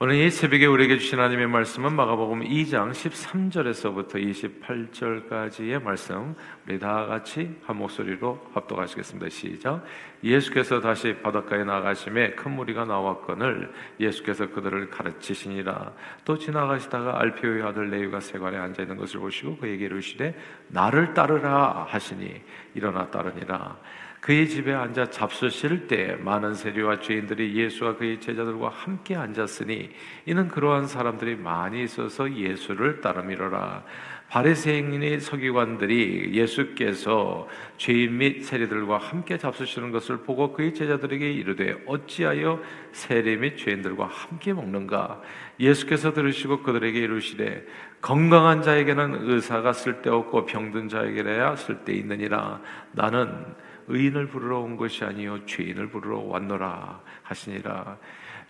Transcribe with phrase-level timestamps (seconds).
[0.00, 7.58] 오늘 이 새벽에 우리에게 주신 하나님의 말씀은 마가복음 2장 13절에서부터 28절까지의 말씀 우리 다 같이
[7.64, 9.28] 한 목소리로 합독하시겠습니다.
[9.28, 9.82] 시작.
[10.22, 15.92] 예수께서 다시 바닷가에 나가심에 큰 무리가 나왔거늘 예수께서 그들을 가르치시니라.
[16.24, 20.32] 또 지나가시다가 알피오의 아들 레위가 세관에 앉아 있는 것을 보시고 그에게 이르시되
[20.68, 22.40] 나를 따르라 하시니
[22.74, 23.76] 일어나 따르니라.
[24.20, 29.90] 그의 집에 앉아 잡수실 때 많은 세리와 죄인들이 예수와 그의 제자들과 함께 앉았으니
[30.26, 33.84] 이는 그러한 사람들이 많이 있어서 예수를 따르미로라.
[34.28, 42.60] 바리새인의 서기관들이 예수께서 죄인 및 세리들과 함께 잡수시는 것을 보고 그의 제자들에게 이르되 어찌하여
[42.92, 45.22] 세리 및 죄인들과 함께 먹는가
[45.58, 47.64] 예수께서 들으시고 그들에게 이르시되
[48.02, 52.60] 건강한 자에게는 의사가 쓸데없고 병든 자에게라야 쓸데 있느니라
[52.92, 53.46] 나는
[53.88, 57.98] 의인을 부르러 온 것이 아니요 죄인을 부르러 왔노라 하시니라.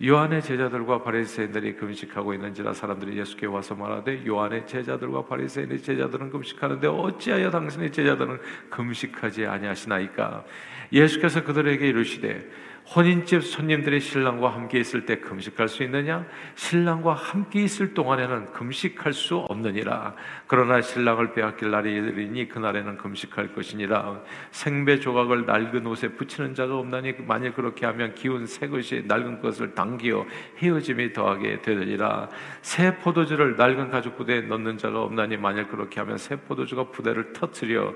[0.01, 7.51] 요한의 제자들과 바리새인들이 금식하고 있는지라 사람들이 예수께 와서 말하되 요한의 제자들과 바리새인의 제자들은 금식하는데 어찌하여
[7.51, 10.45] 당신의 제자들은 금식하지 아니하시나이까
[10.93, 12.49] 예수께서 그들에게 이르시되
[12.95, 16.25] 혼인집 손님들이 신랑과 함께 있을 때 금식할 수 있느냐?
[16.55, 20.15] 신랑과 함께 있을 동안에는 금식할 수 없느니라.
[20.47, 24.21] 그러나 신랑을 빼앗길 날이 이르니 그날에는 금식할 것이니라.
[24.49, 29.75] 생배 조각을 낡은 옷에 붙이는 자가 없나니 만일 그렇게 하면 기운 새 것이 낡은 것을
[29.75, 30.25] 당기어
[30.57, 32.29] 헤어짐이 더하게 되느니라.
[32.63, 37.93] 새 포도주를 낡은 가죽 부대에 넣는 자가 없나니 만일 그렇게 하면 새 포도주가 부대를 터트려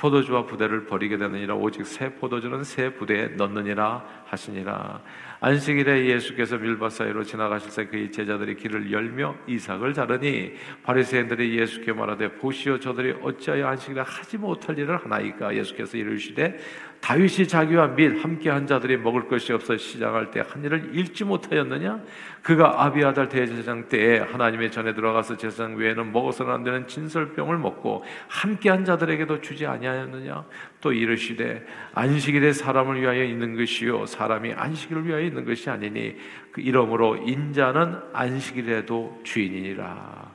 [0.00, 1.54] 포도주와 부대를 버리게 되느니라.
[1.54, 5.02] 오직 새 포도주는 새 부대에 넣느니라 하시니라
[5.42, 10.52] 안식일에 예수께서 밀밭 사이로 지나가실 때 그의 제자들이 길을 열며 이삭을 자르니
[10.82, 15.56] 바리새인들이 예수께 말하되 보시오 저들이 어찌하여 안식일에 하지 못할 일을 하나이까?
[15.56, 16.58] 예수께서 이르시되
[17.00, 22.00] 다윗이 자기와 및 함께한 자들이 먹을 것이 없어 시장할 때 한 일을 잃지 못하였느냐?
[22.42, 28.84] 그가 아비아달 대제사장 때에 하나님의 전에 들어가서 제사장 외에는 먹어서는 안 되는 진설병을 먹고 함께한
[28.84, 30.44] 자들에게도 주지 아니하였느냐
[30.80, 36.16] 또 이르시되 안식일에 사람을 위하여 있는 것이요 사람이 안식일을 위하여 있는 것이 아니니
[36.52, 40.30] 그 이러므로 인자는 안식일에도 주인이니라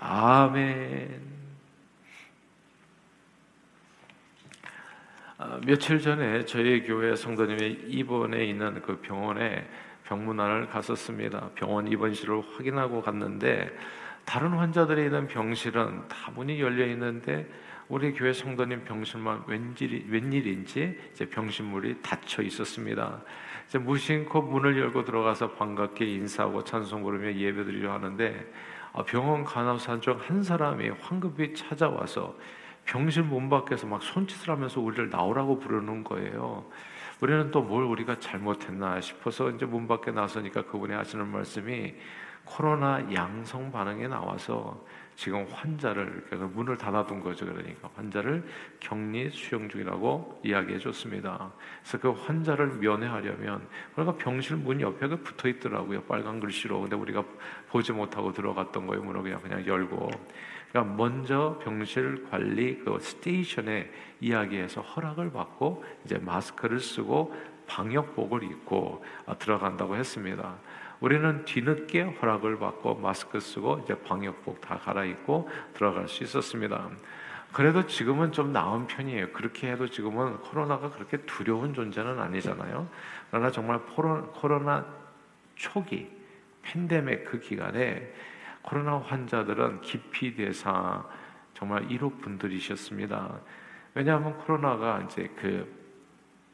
[0.00, 1.30] 아멘.
[5.36, 9.66] 아, 며칠 전에 저희 교회 성도님이 입원해 있는 그 병원에
[10.04, 11.50] 병문안을 갔었습니다.
[11.54, 13.70] 병원 입원실을 확인하고 갔는데
[14.24, 17.46] 다른 환자들이 있는 병실은 다 문이 열려 있는데
[17.90, 23.20] 우리 교회 성도님 병실만 웬일이, 웬일인지 이제 병실문이 닫혀 있었습니다.
[23.66, 28.52] 이제 무심코 문을 열고 들어가서 반갑게 인사하고 찬송 부르며 예배드리려 하는데
[28.92, 32.36] 아, 병원 간호사 중 한 사람이 황급히 찾아와서
[32.84, 36.66] 병실 문 밖에서 막 손짓을 하면서 우리를 나오라고 부르는 거예요.
[37.20, 41.94] 우리는 또 뭘 우리가 잘못했나 싶어서 이제 문 밖에 나서니까 그분이 하시는 말씀이
[42.44, 44.80] 코로나 양성 반응에 나와서
[45.20, 47.44] 지금 환자를 그러니까 문을 닫아둔 거죠.
[47.44, 48.42] 그러니까 환자를
[48.80, 51.52] 격리 수용 중이라고 이야기해 줬습니다.
[51.82, 56.04] 그래서 그 환자를 면회하려면 그러니까 병실 문 옆에 그 붙어 있더라고요.
[56.04, 56.80] 빨간 글씨로.
[56.80, 57.22] 근데 우리가
[57.68, 59.02] 보지 못하고 들어갔던 거예요.
[59.02, 60.08] 문을 그냥 그냥 열고.
[60.70, 63.90] 그러니까 먼저 병실 관리 그 스테이션에
[64.22, 67.34] 이야기해서 허락을 받고 이제 마스크를 쓰고
[67.66, 70.56] 방역복을 입고 아, 들어간다고 했습니다.
[71.00, 76.90] 우리는 뒤늦게 허락을 받고 마스크 쓰고 이제 방역복 다 갈아입고 들어갈 수 있었습니다.
[77.52, 79.32] 그래도 지금은 좀 나은 편이에요.
[79.32, 82.88] 그렇게 해도 지금은 코로나가 그렇게 두려운 존재는 아니잖아요.
[83.30, 84.86] 그러나 정말 코로나
[85.56, 86.08] 초기
[86.62, 88.12] 팬데믹 그 기간에
[88.62, 91.04] 코로나 환자들은 기피 대상
[91.54, 93.40] 정말 1호 분들이셨습니다.
[93.94, 95.80] 왜냐하면 코로나가 이제 그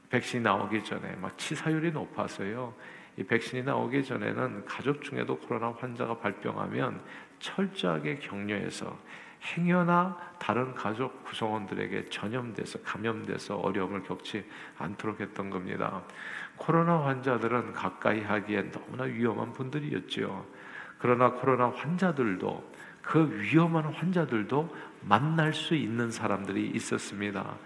[0.08, 2.72] 백신이 나오기 전에 막 치사율이 높아서요.
[3.16, 7.00] 이 백신이 나오기 전에는 가족 중에도 코로나 환자가 발병하면
[7.38, 8.96] 철저하게 격려해서
[9.42, 14.44] 행여나 다른 가족 구성원들에게 전염돼서 감염돼서 어려움을 겪지
[14.78, 16.02] 않도록 했던 겁니다.
[16.56, 20.44] 코로나 환자들은 가까이 하기엔 너무나 위험한 분들이었지요.
[20.98, 27.56] 그러나 코로나 환자들도 그 위험한 환자들도 만날 수 있는 사람들이 있었습니다.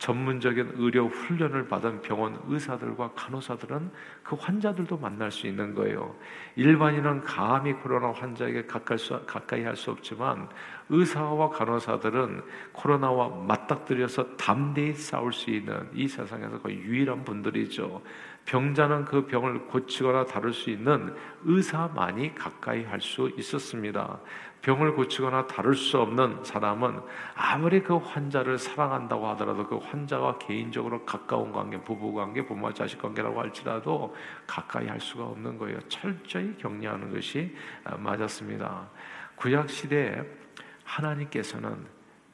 [0.00, 3.90] 전문적인 의료 훈련을 받은 병원 의사들과 간호사들은
[4.22, 6.16] 그 환자들도 만날 수 있는 거예요.
[6.56, 10.48] 일반인은 감히 코로나 환자에게 가까이, 수, 가까이 할 수 없지만
[10.88, 12.42] 의사와 간호사들은
[12.72, 18.02] 코로나와 맞닥뜨려서 담대히 싸울 수 있는 이 세상에서 거의 유일한 분들이죠.
[18.46, 21.14] 병자는 그 병을 고치거나 다룰 수 있는
[21.44, 24.18] 의사만이 가까이 할 수 있었습니다.
[24.62, 27.00] 병을 고치거나 다룰 수 없는 사람은
[27.34, 33.40] 아무리 그 환자를 사랑한다고 하더라도 그 환자와 개인적으로 가까운 관계, 부부 관계, 부모와 자식 관계라고
[33.40, 34.14] 할지라도
[34.46, 35.78] 가까이 할 수가 없는 거예요.
[35.88, 37.56] 철저히 격려하는 것이
[37.98, 38.88] 맞았습니다.
[39.36, 40.22] 구약 시대에
[40.84, 41.86] 하나님께서는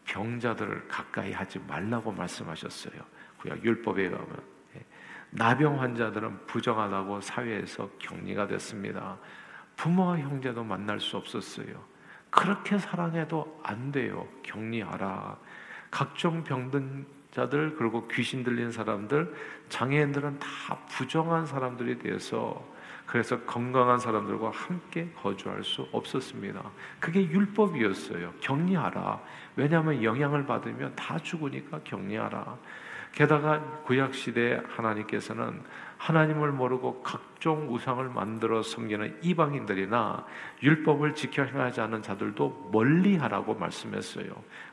[0.05, 3.00] 병자들을 가까이 하지 말라고 말씀하셨어요.
[3.38, 4.43] 구약 율법에 가면
[4.76, 4.84] 예.
[5.31, 9.19] 나병 환자들은 부정하다고 사회에서 격리가 됐습니다.
[9.76, 11.95] 부모와 형제도 만날 수 없었어요.
[12.36, 14.28] 그렇게 사랑해도 안 돼요.
[14.42, 15.38] 격리하라.
[15.90, 19.34] 각종 병든 자들 그리고 귀신 들린 사람들
[19.70, 22.62] 장애인들은 다 부정한 사람들이 돼서
[23.06, 26.62] 그래서 건강한 사람들과 함께 거주할 수 없었습니다.
[27.00, 28.34] 그게 율법이었어요.
[28.40, 29.20] 격리하라.
[29.56, 32.58] 왜냐하면 영향을 받으면 다 죽으니까 격리하라.
[33.12, 35.62] 게다가 구약 시대 하나님께서는
[35.98, 40.26] 하나님을 모르고 각종 우상을 만들어 섬기는 이방인들이나
[40.62, 44.26] 율법을 지켜 행하지 않는 자들도 멀리하라고 말씀했어요.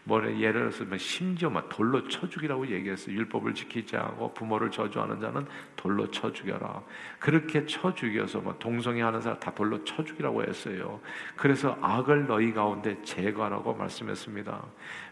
[0.06, 3.16] 뭐 예를 들어서 뭐 심지어 막 돌로 쳐 죽이라고 얘기했어요.
[3.16, 6.82] 율법을 지키지 않고 부모를 저주하는 자는 돌로 쳐 죽여라.
[7.20, 11.00] 그렇게 쳐 죽여서 뭐 동성애 하는 사람 다 돌로 쳐 죽이라고 했어요.
[11.38, 14.62] 그래서 악을 너희 가운데 제거하라고 말씀했습니다.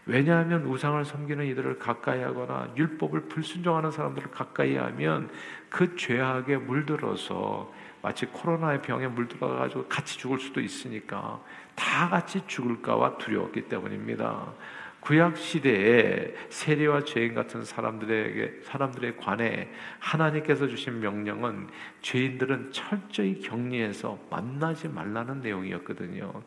[0.04, 5.30] 왜냐하면 우상을 섬기는 이들을 가까이하거나 율법을 불순종하는 사람들을 가까이하면
[5.72, 7.72] 그 죄악에 물들어서
[8.02, 11.40] 마치 코로나의 병에 물들어 가지고 같이 죽을 수도 있으니까
[11.74, 14.52] 다 같이 죽을까와 두려웠기 때문입니다.
[15.00, 21.68] 구약 시대에 세리와 죄인 같은 사람들에게 사람들에 관해 하나님께서 주신 명령은
[22.02, 26.42] 죄인들은 철저히 격리해서 만나지 말라는 내용이었거든요.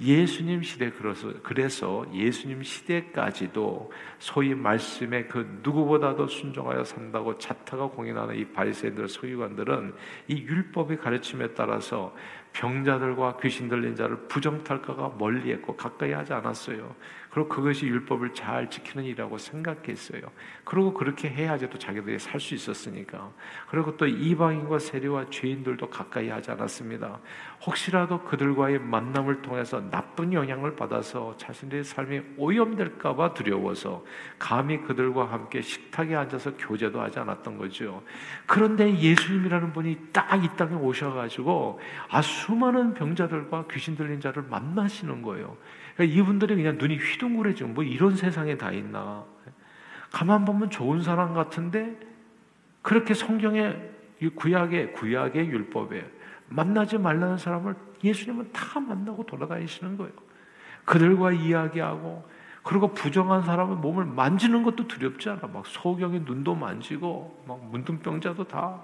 [0.00, 8.44] 예수님 시대 그래서 그래서 예수님 시대까지도 소위 말씀에 그 누구보다도 순종하여 산다고 자타가 공인하는 이
[8.46, 9.94] 바리새인들 소유관들은
[10.28, 12.14] 이 율법의 가르침에 따라서
[12.54, 16.94] 병자들과 귀신 들린 자를 부정탈까가 멀리했고 가까이 하지 않았어요.
[17.34, 20.22] 그리고 그것이 율법을 잘 지키는 일이라고 생각했어요.
[20.62, 23.32] 그리고 그렇게 해야지 또 자기들이 살 수 있었으니까.
[23.68, 27.18] 그리고 또 이방인과 세리와 죄인들도 가까이 하지 않았습니다.
[27.66, 34.04] 혹시라도 그들과의 만남을 통해서 나쁜 영향을 받아서 자신들의 삶이 오염될까봐 두려워서
[34.38, 38.02] 감히 그들과 함께 식탁에 앉아서 교제도 하지 않았던 거죠.
[38.46, 45.56] 그런데 예수님이라는 분이 딱 이 땅에 오셔가지고 아 수많은 병자들과 귀신 들린 자를 만나시는 거예요.
[45.94, 49.24] 그러니까 이분들이 그냥 눈이 휘둥그레지고 뭐 이런 세상에 다 있나.
[50.10, 51.96] 가만 보면 좋은 사람 같은데
[52.82, 53.90] 그렇게 성경의
[54.36, 56.10] 구약의 구약의 율법에
[56.48, 60.12] 만나지 말라는 사람을 예수님은 다 만나고 돌아다니시는 거예요.
[60.84, 62.28] 그들과 이야기하고
[62.62, 65.48] 그리고 부정한 사람은 몸을 만지는 것도 두렵지 않아.
[65.48, 68.80] 막 소경의 눈도 만지고 막 문둥병자도 다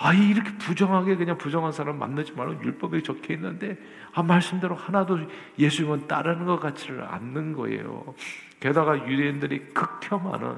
[0.00, 3.76] 아, 이렇게 부정하게 그냥 부정한 사람 만나지 말고 율법에 적혀 있는데,
[4.12, 5.18] 아, 말씀대로 하나도
[5.58, 8.14] 예수님은 따르는 것 같지를 않는 거예요.
[8.60, 10.56] 게다가 유대인들이 극혐하는,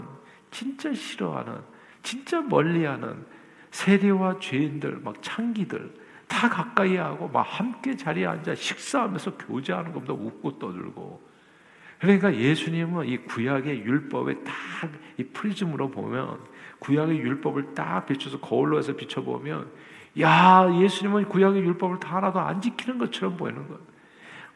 [0.50, 1.54] 진짜 싫어하는,
[2.02, 3.24] 진짜 멀리하는
[3.70, 5.94] 세대와 죄인들, 막 창기들,
[6.28, 11.30] 다 가까이 하고, 막 함께 자리에 앉아 식사하면서 교제하는 것보다 웃고 떠들고.
[11.98, 14.54] 그러니까 예수님은 이 구약의 율법에 딱
[15.20, 16.38] 이 프리즘으로 보면
[16.80, 19.68] 구약의 율법을 딱 비춰서 거울로 해서 비춰보면
[20.20, 23.80] 야 예수님은 구약의 율법을 다 하나도 안 지키는 것처럼 보이는 거예요.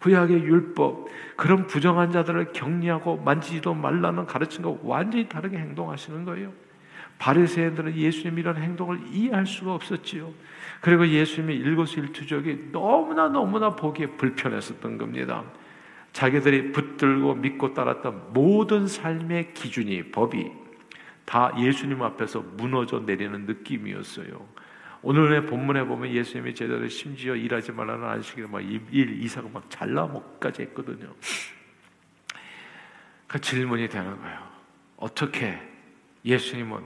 [0.00, 1.06] 구약의 율법
[1.36, 6.52] 그런 부정한 자들을 격리하고 만지지도 말라는 가르침과 완전히 다르게 행동하시는 거예요.
[7.18, 10.30] 바리새인들은 예수님 이런 행동을 이해할 수가 없었지요.
[10.80, 15.44] 그리고 예수님의 일거수일투족이 너무나 너무나 보기에 불편했었던 겁니다.
[16.12, 20.63] 자기들이 붙들고 믿고 따랐던 모든 삶의 기준이 법이
[21.24, 24.46] 다 예수님 앞에서 무너져 내리는 느낌이었어요.
[25.02, 31.12] 오늘의 본문에 보면 예수님이 제자들 심지어 일하지 말라는 안식일 막일 이사가 막 잘라먹까지 했거든요.
[33.26, 34.48] 그 질문이 되는 거예요.
[34.96, 35.60] 어떻게
[36.24, 36.82] 예수님은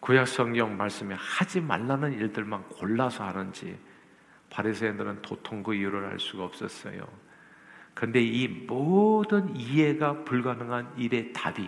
[0.00, 3.78] 구약 성경 말씀에 하지 말라는 일들만 골라서 하는지
[4.50, 7.06] 바리새인들은 도통 그 이유를 알 수가 없었어요.
[7.94, 11.66] 근데 이 모든 이해가 불가능한 일의 답이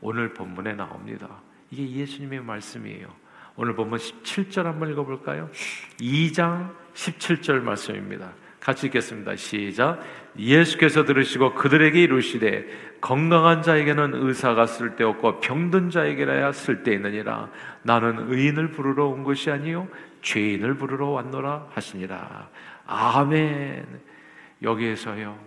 [0.00, 1.28] 오늘 본문에 나옵니다.
[1.70, 3.08] 이게 예수님의 말씀이에요.
[3.56, 5.50] 오늘 본문 17절 한번 읽어볼까요?
[5.98, 8.32] 2장 17절 말씀입니다.
[8.60, 9.36] 같이 읽겠습니다.
[9.36, 10.00] 시작.
[10.36, 12.66] 예수께서 들으시고 그들에게 이르시되
[13.00, 17.48] 건강한 자에게는 의사가 쓸데없고 병든 자에게라야 쓸데있느니라.
[17.82, 19.88] 나는 의인을 부르러 온 것이 아니요
[20.22, 22.50] 죄인을 부르러 왔노라 하시니라.
[22.86, 23.86] 아멘.
[24.62, 25.38] 여기에서요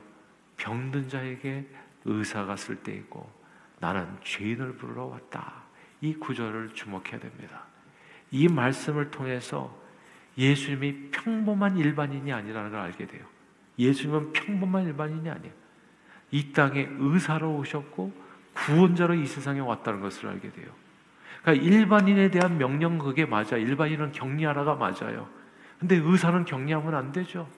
[0.55, 1.65] 병든 자에게
[2.05, 3.38] 의사가 쓸데있고
[3.79, 5.53] 나는 죄인을 부르러 왔다.
[6.01, 7.63] 이 구절을 주목해야 됩니다.
[8.31, 9.75] 이 말씀을 통해서
[10.37, 13.25] 예수님이 평범한 일반인이 아니라는 걸 알게 돼요.
[13.77, 15.53] 예수님은 평범한 일반인이 아니에요.
[16.31, 18.13] 이 땅에 의사로 오셨고
[18.53, 20.67] 구원자로 이 세상에 왔다는 것을 알게 돼요.
[21.41, 23.57] 그러니까 일반인에 대한 명령 그게 맞아.
[23.57, 25.27] 일반인은 격리하라가 맞아요.
[25.79, 27.49] 근데 의사는 격리하면 안 되죠.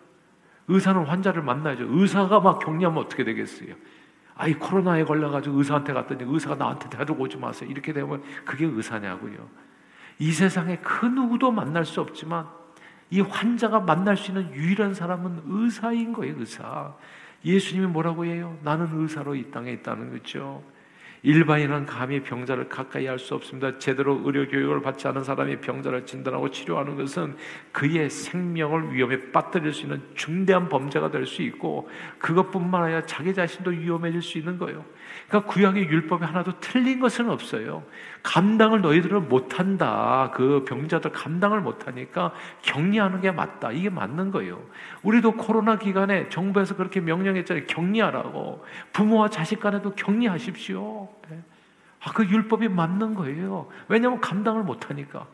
[0.67, 1.85] 의사는 환자를 만나야죠.
[1.89, 3.75] 의사가 막 격리하면 어떻게 되겠어요?
[4.41, 7.69] 아이 코로나에 걸려가지고 의사한테 갔더니 의사가 나한테 데리고 오지 마세요.
[7.69, 9.47] 이렇게 되면 그게 의사냐고요.
[10.17, 12.47] 이 세상에 그 누구도 만날 수 없지만
[13.11, 16.39] 이 환자가 만날 수 있는 유일한 사람은 의사인 거예요.
[16.39, 16.91] 의사.
[17.45, 18.57] 예수님이 뭐라고 해요?
[18.63, 20.63] 나는 의사로 이 땅에 있다는 거죠.
[21.23, 23.77] 일반인은 감히 병자를 가까이 할 수 없습니다.
[23.77, 27.35] 제대로 의료 교육을 받지 않은 사람이 병자를 진단하고 치료하는 것은
[27.71, 31.87] 그의 생명을 위험에 빠뜨릴 수 있는 중대한 범죄가 될 수 있고
[32.17, 34.83] 그것뿐만 아니라 자기 자신도 위험해질 수 있는 거예요.
[35.31, 37.83] 그러니까 구약의 율법이 하나도 틀린 것은 없어요.
[38.21, 40.29] 감당을 너희들은 못한다.
[40.33, 42.33] 그 병자들 감당을 못하니까
[42.63, 43.71] 격리하는 게 맞다.
[43.71, 44.61] 이게 맞는 거예요.
[45.03, 47.65] 우리도 코로나 기간에 정부에서 그렇게 명령했잖아요.
[47.65, 48.65] 격리하라고.
[48.91, 51.07] 부모와 자식 간에도 격리하십시오.
[51.29, 51.41] 네.
[52.03, 53.69] 아, 그 율법이 맞는 거예요.
[53.87, 55.27] 왜냐하면 감당을 못하니까.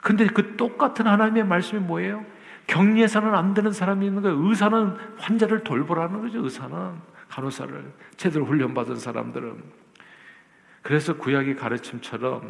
[0.00, 2.24] 근데 그 똑같은 하나님의 말씀이 뭐예요?
[2.66, 4.38] 격리해서는 안 되는 사람이 있는 거예요.
[4.48, 6.42] 의사는 환자를 돌보라는 거죠.
[6.42, 9.62] 의사는 간호사를 제대로 훈련받은 사람들은
[10.82, 12.48] 그래서 구약의 가르침처럼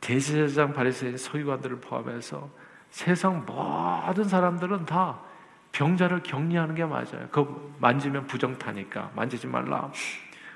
[0.00, 2.50] 대제사장 바리새인 서기관들을 포함해서
[2.90, 5.20] 세상 모든 사람들은 다
[5.72, 7.28] 병자를 격리하는 게 맞아요.
[7.30, 9.90] 그 만지면 부정 타니까 만지지 말라.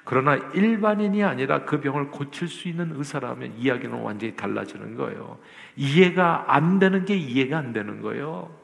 [0.04, 5.38] 그러나 일반인이 아니라 그 병을 고칠 수 있는 의사라면 이야기는 완전히 달라지는 거예요.
[5.76, 8.54] 이해가 안 되는 게 이해가 안 되는 거예요.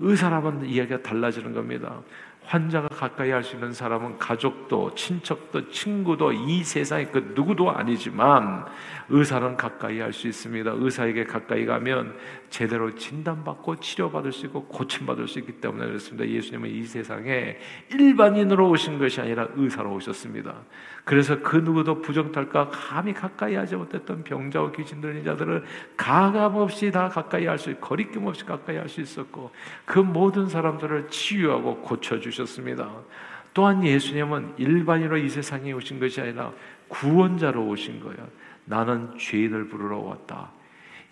[0.00, 2.02] 의사라면 이야기가 달라지는 겁니다.
[2.44, 8.66] 환자가 가까이 할 수 있는 사람은 가족도, 친척도, 친구도 이 세상에 그 누구도 아니지만
[9.08, 10.72] 의사는 가까이 할 수 있습니다.
[10.74, 12.14] 의사에게 가까이 가면
[12.50, 16.28] 제대로 진단받고 치료받을 수 있고 고침받을 수 있기 때문에 그렇습니다.
[16.28, 17.56] 예수님은 이 세상에
[17.90, 20.54] 일반인으로 오신 것이 아니라 의사로 오셨습니다.
[21.04, 25.64] 그래서 그 누구도 부정탈까 감히 가까이 하지 못했던 병자와 귀신 들린 자들을
[25.96, 29.50] 가감 없이 다 가까이 할 수 있고 거리낌 없이 가까이 할 수 있었고
[29.84, 32.41] 그 모든 사람들을 치유하고 고쳐 주셨습니다.
[33.54, 36.52] 또한 예수님은 일반인으로 이 세상에 오신 것이 아니라
[36.88, 38.28] 구원자로 오신 거예요.
[38.64, 40.50] 나는 죄인을 부르러 왔다.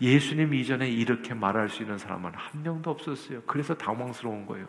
[0.01, 3.43] 예수님 이전에 이렇게 말할 수 있는 사람은 한 명도 없었어요.
[3.47, 4.67] 그래서 당황스러운 거예요.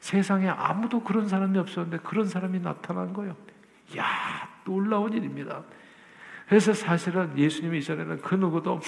[0.00, 3.36] 세상에 아무도 그런 사람이 없었는데 그런 사람이 나타난 거예요.
[3.96, 4.04] 야,
[4.64, 5.62] 놀라운 일입니다.
[6.48, 8.80] 그래서 사실은 예수님이 이전에는 그 누구도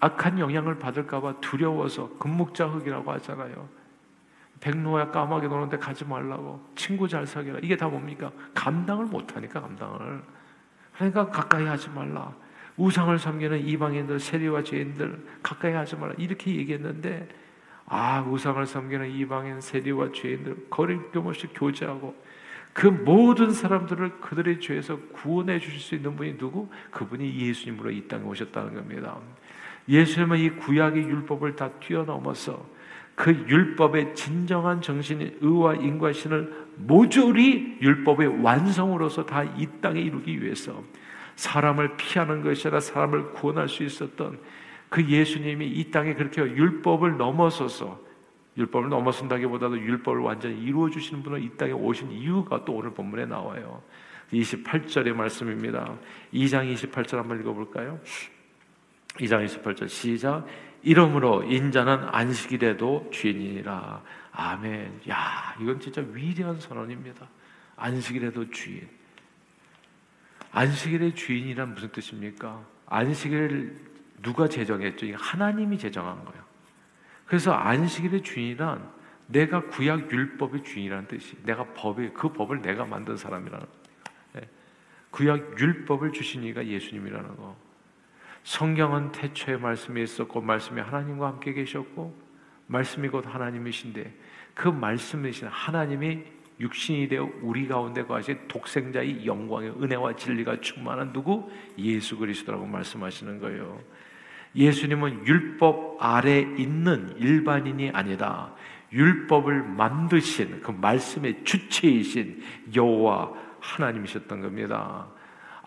[0.00, 3.68] 악한 영향을 받을까봐 두려워서 금묵자 흑이라고 하잖아요.
[4.60, 6.64] 백로야 까마귀 노는데 가지 말라고.
[6.74, 7.58] 친구 잘 사귀라.
[7.62, 8.30] 이게 다 뭡니까?
[8.54, 10.22] 감당을 못하니까 감당을.
[10.94, 12.34] 그러니까 가까이 하지 말라.
[12.76, 16.14] 우상을 섬기는 이방인들 세리와 죄인들 가까이 하지 말라.
[16.18, 17.28] 이렇게 얘기했는데
[17.86, 22.14] 아 우상을 섬기는 이방인 세리와 죄인들 거리낌 없이 교제하고
[22.72, 26.68] 그 모든 사람들을 그들의 죄에서 구원해 주실 수 있는 분이 누구?
[26.90, 29.16] 그분이 예수님으로 이 땅에 오셨다는 겁니다.
[29.88, 32.66] 예수님은 이 구약의 율법을 다 뛰어넘어서
[33.16, 40.84] 그 율법의 진정한 정신인 의와 인과 신을 모조리 율법의 완성으로서 다 이 땅에 이루기 위해서
[41.34, 44.38] 사람을 피하는 것이 아니라 사람을 구원할 수 있었던
[44.90, 47.98] 그 예수님이 이 땅에 그렇게 율법을 넘어서서
[48.58, 53.82] 율법을 넘어선다기보다도 율법을 완전히 이루어 주시는 분은 이 땅에 오신 이유가 또 오늘 본문에 나와요.
[54.32, 55.96] 28절의 말씀입니다.
[56.32, 57.98] 2장 28절 한번 읽어 볼까요?
[59.14, 60.46] 2장 28절 시작.
[60.86, 64.02] 이러므로 인자는 안식일에도 주인이라.
[64.30, 65.00] 아멘.
[65.08, 67.26] 야, 이건 진짜 위대한 선언입니다.
[67.74, 68.88] 안식일에도 주인.
[70.52, 72.64] 안식일의 주인이란 무슨 뜻입니까?
[72.86, 73.76] 안식일
[74.22, 75.08] 누가 제정했죠?
[75.16, 76.44] 하나님이 제정한 거예요.
[77.26, 78.88] 그래서 안식일의 주인이란
[79.26, 83.66] 내가 구약 율법의 주인이라는 뜻이 내가 법이 그 법을 내가 만든 사람이라는
[84.34, 84.48] 네.
[85.10, 87.65] 구약 율법을 주신 이가 예수님이라는 거.
[88.46, 92.16] 성경은 태초에 말씀이 있었고 말씀이 하나님과 함께 계셨고
[92.68, 94.14] 말씀이 곧 하나님이신데
[94.54, 96.22] 그 말씀이신 하나님이
[96.60, 101.50] 육신이 되어 우리 가운데 거하신 독생자의 영광의 은혜와 진리가 충만한 누구?
[101.76, 103.80] 예수 그리스도라고 말씀하시는 거예요.
[104.54, 108.54] 예수님은 율법 아래 있는 일반인이 아니라
[108.92, 112.42] 율법을 만드신 그 말씀의 주체이신
[112.76, 115.08] 여호와 하나님이셨던 겁니다.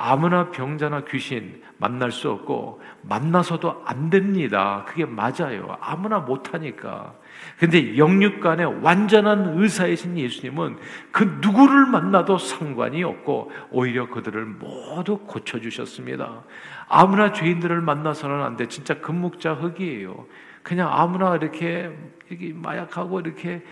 [0.01, 4.85] 아무나 병자나 귀신 만날 수 없고 만나서도 안 됩니다.
[4.87, 5.77] 그게 맞아요.
[5.81, 7.15] 아무나 못하니까.
[7.57, 10.77] 근데 영육간에 완전한 의사이신 예수님은
[11.11, 16.43] 그 누구를 만나도 상관이 없고 오히려 그들을 모두 고쳐주셨습니다.
[16.87, 18.69] 아무나 죄인들을 만나서는 안 돼.
[18.69, 20.27] 진짜 금묵자 흑이에요.
[20.63, 21.93] 그냥 아무나 이렇게,
[22.29, 23.65] 이렇게 마약하고 이렇게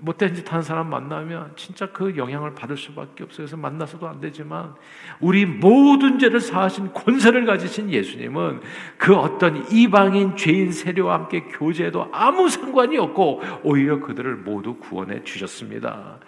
[0.00, 3.46] 못된 짓 하는 사람 만나면 진짜 그 영향을 받을 수밖에 없어요.
[3.46, 4.74] 그래서 만나서도 안 되지만
[5.20, 8.60] 우리 모든 죄를 사하신 권세를 가지신 예수님은
[8.98, 16.18] 그 어떤 이방인 죄인 세례와 함께 교제해도 아무 상관이 없고 오히려 그들을 모두 구원해 주셨습니다.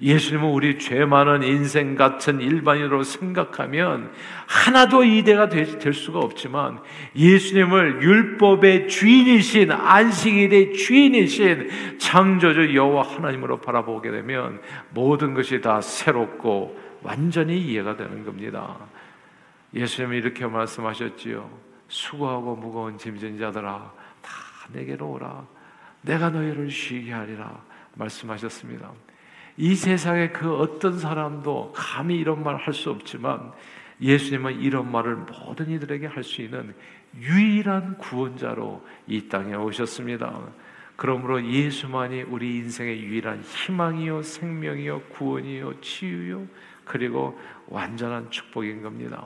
[0.00, 4.12] 예수님은 우리 죄 많은 인생 같은 일반인으로 생각하면
[4.46, 6.80] 하나도 이대가 될 수가 없지만
[7.14, 14.60] 예수님을 율법의 주인이신 안식일의 주인이신 창조주 여호와 하나님으로 바라보게 되면
[14.90, 18.76] 모든 것이 다 새롭고 완전히 이해가 되는 겁니다.
[19.74, 21.48] 예수님이 이렇게 말씀하셨지요.
[21.86, 24.30] 수고하고 무거운 짐진 자들아 다
[24.72, 25.46] 내게로 오라.
[26.02, 27.62] 내가 너희를 쉬게 하리라
[27.94, 28.90] 말씀하셨습니다.
[29.56, 33.52] 이 세상에 그 어떤 사람도 감히 이런 말 할 수 없지만
[34.00, 36.74] 예수님은 이런 말을 모든 이들에게 할 수 있는
[37.20, 40.40] 유일한 구원자로 이 땅에 오셨습니다.
[40.96, 46.46] 그러므로 예수만이 우리 인생의 유일한 희망이요, 생명이요, 구원이요, 치유요,
[46.84, 49.24] 그리고 완전한 축복인 겁니다.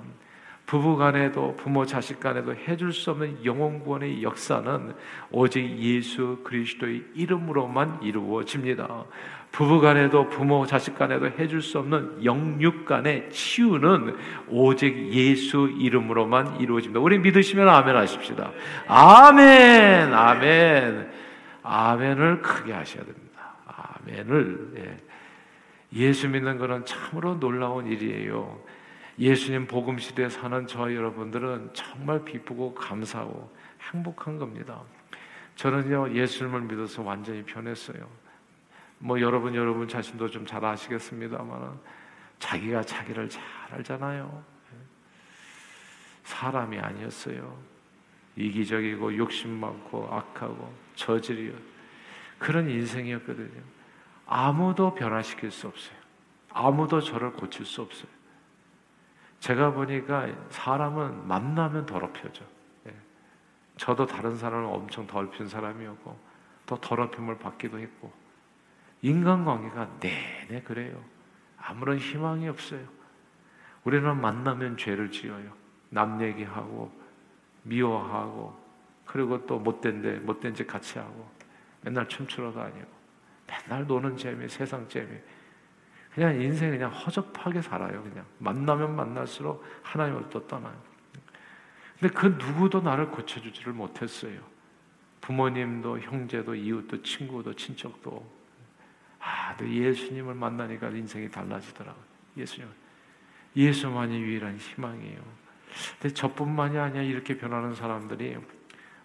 [0.69, 4.93] 부부 간에도 부모 자식 간에도 해줄 수 없는 영혼 구원의 역사는
[5.31, 9.05] 오직 예수 그리스도의 이름으로만 이루어집니다.
[9.51, 14.15] 부부 간에도 부모 자식 간에도 해줄 수 없는 영육 간의 치유는
[14.49, 17.01] 오직 예수 이름으로만 이루어집니다.
[17.01, 18.53] 우리 믿으시면 아멘 하십시다.
[18.89, 21.11] 아멘, 아멘,
[21.63, 23.55] 아멘을 크게 하셔야 됩니다.
[24.05, 24.97] 아멘을 예.
[25.95, 28.78] 예수 믿는 것은 참으로 놀라운 일이에요.
[29.19, 33.53] 예수님 복음 시대에 사는 저 여러분들은 정말 기쁘고 감사하고
[33.93, 34.81] 행복한 겁니다.
[35.57, 38.09] 저는요 예수님을 믿어서 완전히 변했어요.
[39.01, 41.79] 뭐 여러분 여러분 자신도 좀 잘 아시겠습니다만
[42.39, 44.45] 자기가 자기를 잘 알잖아요.
[46.23, 47.59] 사람이 아니었어요.
[48.37, 51.55] 이기적이고 욕심 많고 악하고 저질이요.
[52.39, 53.63] 그런 인생이었거든요.
[54.27, 55.97] 아무도 변화시킬 수 없어요.
[56.51, 58.18] 아무도 저를 고칠 수 없어요.
[59.41, 62.45] 제가 보니까 사람은 만나면 더럽혀져.
[62.87, 62.95] 예.
[63.77, 66.19] 저도 다른 사람을 엄청 더럽힌 사람이었고
[66.67, 68.13] 또 더럽힘을 받기도 했고
[69.03, 71.03] 인간관계가 내내 그래요.
[71.57, 72.87] 아무런 희망이 없어요.
[73.85, 75.53] 우리는 만나면 죄를 지어요.
[75.91, 76.91] 남 얘기하고
[77.63, 78.59] 미워하고
[79.07, 81.31] 그리고 또 못된 데 못된 짓 같이 하고
[81.81, 82.87] 맨날 춤추러 다니고
[83.47, 85.17] 맨날 노는 재미 세상 재미
[86.15, 90.77] 그냥 인생 그냥 허접하게 살아요 그냥 만나면 만날수록 하나님을 또 떠나요
[91.99, 94.41] 근데 그 누구도 나를 고쳐주지를 못했어요
[95.21, 98.39] 부모님도 형제도 이웃도 친구도 친척도
[99.21, 102.05] 아, 예수님을 만나니까 인생이 달라지더라고요.
[102.37, 102.69] 예수님.
[103.57, 105.21] 예수만이 유일한 희망이에요.
[106.01, 108.37] 근데 저뿐만이 아니야 이렇게 변하는 사람들이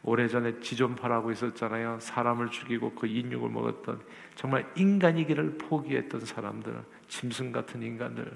[0.04, 2.00] 오래전에 지존파라고 있었잖아요.
[2.02, 4.02] 사람을 죽이고 그 인육을 먹었던
[4.36, 8.32] 정말 인간이기를 포기했던 사람들, 짐승 같은 인간들.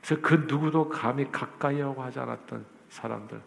[0.00, 3.40] 그래서 그 누구도 감히 가까이 하고 하지 않았던 사람들.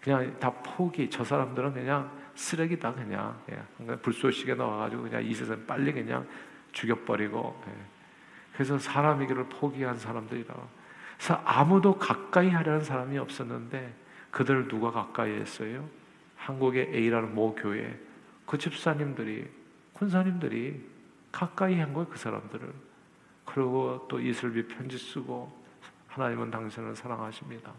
[0.00, 1.10] 그냥 다 포기.
[1.10, 3.38] 저 사람들은 그냥 쓰레기다 그냥.
[3.76, 6.26] 그냥 불쏘시개 나와가지고 그냥 이 세상 빨리 그냥
[6.72, 7.72] 죽여버리고 예.
[8.52, 10.54] 그래서 사람이기를 포기한 사람들이라
[11.16, 13.94] 그래서 아무도 가까이 하려는 사람이 없었는데
[14.30, 15.88] 그들을 누가 가까이 했어요?
[16.50, 17.98] 한국의 A라는 모 교회
[18.46, 19.48] 그 집사님들이
[19.92, 20.80] 군사님들이
[21.30, 22.72] 가까이 한 거예요 그 사람들을
[23.44, 25.52] 그리고 또 이슬비 편지 쓰고
[26.08, 27.72] 하나님은 당신을 사랑하십니다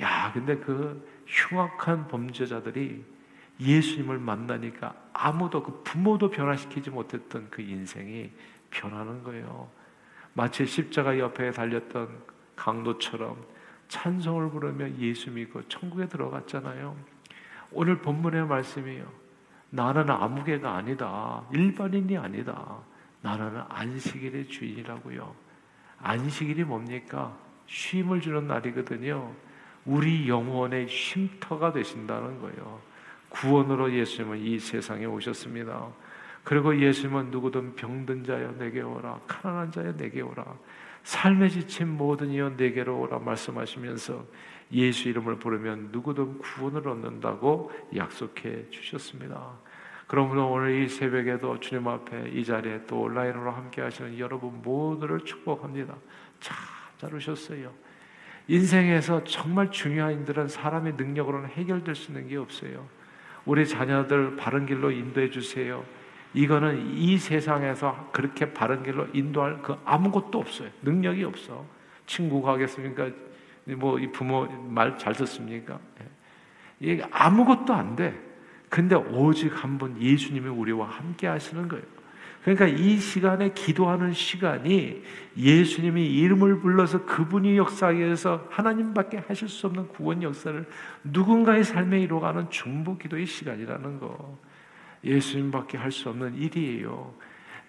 [0.00, 3.04] 야 근데 그 흉악한 범죄자들이
[3.60, 8.30] 예수님을 만나니까 아무도 그 부모도 변화시키지 못했던 그 인생이
[8.70, 9.70] 변하는 거예요.
[10.32, 12.08] 마치 십자가 옆에 달렸던
[12.56, 13.44] 강도처럼
[13.88, 17.11] 찬송을 부르며 예수 믿고 천국에 들어갔잖아요.
[17.74, 19.04] 오늘 본문의 말씀이요.
[19.70, 21.42] 나는 아무개가 아니다.
[21.52, 22.78] 일반인이 아니다.
[23.22, 25.34] 나는 안식일의 주인이라고요.
[26.02, 27.34] 안식일이 뭡니까?
[27.66, 29.32] 쉼을 주는 날이거든요.
[29.84, 32.80] 우리 영혼의 쉼터가 되신다는 거예요.
[33.30, 35.88] 구원으로 예수님은 이 세상에 오셨습니다.
[36.44, 40.44] 그리고 예수님은 누구든 병든 자여 내게 오라 가난한 자여 내게 오라
[41.04, 44.24] 삶에 지친 모든 이여 내게로 오라 말씀하시면서
[44.72, 49.50] 예수 이름을 부르면 누구든 구원을 얻는다고 약속해 주셨습니다.
[50.06, 55.94] 그러므로 오늘 이 새벽에도 주님 앞에 이 자리에 또 온라인으로 함께 하시는 여러분 모두를 축복합니다.
[56.40, 57.72] 참잘 오셨어요.
[58.48, 62.86] 인생에서 정말 중요한 일들은 사람의 능력으로는 해결될 수 있는 게 없어요.
[63.44, 65.84] 우리 자녀들 바른 길로 인도해 주세요.
[66.34, 70.70] 이거는 이 세상에서 그렇게 바른 길로 인도할 그 아무것도 없어요.
[70.82, 71.64] 능력이 없어.
[72.06, 73.10] 친구가 하겠습니까?
[73.66, 75.78] 뭐 이 부모 말 잘 듣습니까?
[76.00, 76.06] 예.
[76.94, 78.18] 이게 아무것도 안 돼.
[78.68, 81.84] 근데 오직 한분 예수님이 우리와 함께 하시는 거예요.
[82.42, 85.02] 그러니까 이 시간에 기도하는 시간이
[85.36, 87.56] 예수님이 이름을 불러서 그분이
[87.92, 90.66] 위해서 하나님밖에 하실 수 없는 구원 역사를
[91.04, 94.38] 누군가의 삶에 이루어가는 중보 기도의 시간이라는 거.
[95.04, 97.14] 예수님밖에 할 수 없는 일이에요.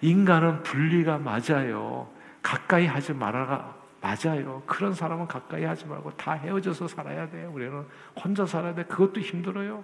[0.02, 2.12] 인간은 분리가 맞아요.
[2.42, 4.62] 가까이 하지 말아가 맞아요.
[4.66, 7.50] 그런 사람은 가까이 하지 말고 다 헤어져서 살아야 돼요.
[7.54, 7.86] 우리는
[8.22, 8.84] 혼자 살아야 돼.
[8.84, 9.82] 그것도 힘들어요.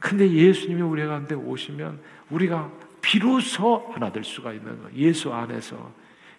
[0.00, 2.70] 근데 예수님이 우리 가운데 오시면 우리가
[3.02, 4.90] 비로소 하나 될 수가 있는 거.
[4.94, 5.92] 예수 안에서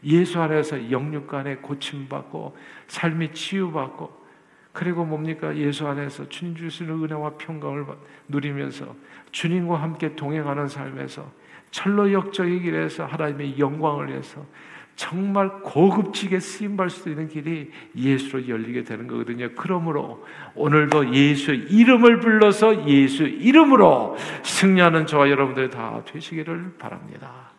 [0.03, 2.57] 예수 안에서 영육간에 고침받고
[2.87, 4.25] 삶이 치유받고
[4.73, 7.85] 그리고 뭡니까 예수 안에서 주님 주시는 은혜와 평강을
[8.27, 8.95] 누리면서
[9.31, 11.31] 주님과 함께 동행하는 삶에서
[11.69, 14.43] 철로 역적의 길에서 하나님의 영광을 위해서
[14.97, 19.47] 정말 고급지게 쓰임받을 수 있는 길이 예수로 열리게 되는 거거든요.
[19.55, 27.51] 그러므로 오늘도 예수 이름을 불러서 예수 이름으로 승리하는 저와 여러분들 다 되시기를 바랍니다.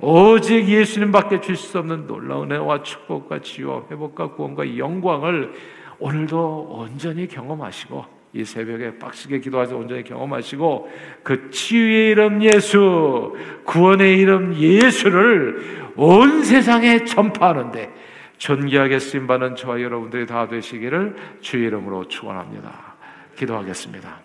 [0.00, 5.54] 오직 예수님밖에 줄 수 없는 놀라운 은혜와 축복과 치유와 회복과 구원과 영광을
[6.00, 10.90] 오늘도 온전히 경험하시고 이 새벽에 빡시게 기도하셔 온전히 경험하시고
[11.22, 17.92] 그 치유의 이름 예수, 구원의 이름 예수를 온 세상에 전파하는데
[18.38, 22.94] 존귀하게 쓰임 받는 저와 여러분들이 다 되시기를 주의 이름으로 축원합니다.
[23.36, 24.20] 기도하겠습니다.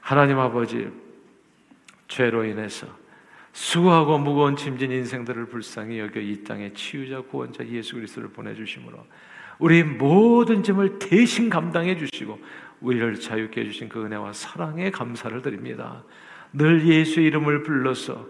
[0.00, 0.90] 하나님 아버지
[2.08, 2.86] 죄로 인해서
[3.56, 8.98] 수고하고 무거운 짐진 인생들을 불쌍히 여겨 이 땅에 치유자 구원자 예수 그리스도를 보내 주심으로
[9.58, 12.38] 우리 모든 짐을 대신 감당해 주시고
[12.82, 16.04] 우리를 자유케 해주신 그 은혜와 사랑에 감사를 드립니다.
[16.52, 18.26] 늘 예수 이름을 불러서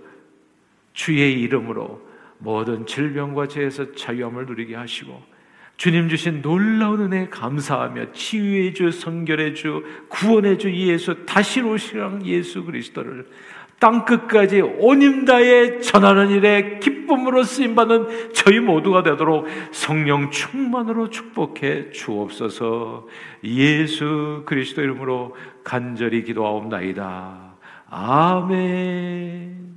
[0.92, 2.08] 주의 이름으로
[2.38, 5.20] 모든 질병과 죄에서 자유함을 누리게 하시고
[5.76, 12.64] 주님 주신 놀라운 은혜 감사하며 치유의 주, 성결의 주, 구원의 주 예수, 다시 오시랑 예수
[12.64, 13.26] 그리스도를
[13.78, 21.90] 땅 끝까지 온 임다에 전하는 일에 기쁨으로 쓰임 받는 저희 모두가 되도록 성령 충만으로 축복해
[21.90, 23.06] 주옵소서.
[23.44, 27.56] 예수 그리스도 이름으로 간절히 기도하옵나이다.
[27.90, 29.75] 아멘.